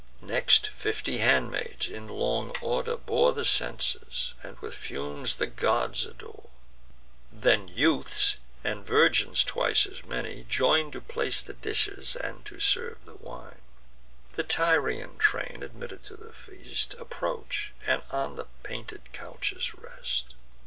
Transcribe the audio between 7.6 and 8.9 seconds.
youths, and